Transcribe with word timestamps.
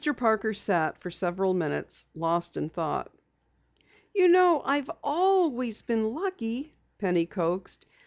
Parker 0.17 0.51
sat 0.51 0.97
for 0.97 1.11
several 1.11 1.53
minutes 1.53 2.07
lost 2.15 2.57
in 2.57 2.69
thought. 2.71 3.11
"You 4.15 4.29
know, 4.29 4.59
I've 4.65 4.89
ALWAYS 5.03 5.83
been 5.83 6.15
lucky," 6.15 6.73
Penny 6.97 7.27
coaxed. 7.27 7.85